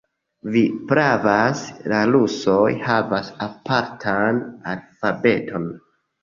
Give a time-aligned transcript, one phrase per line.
[0.53, 0.61] Vi
[0.91, 1.61] pravas;
[1.93, 4.41] la rusoj havas apartan
[4.73, 5.71] alfabeton.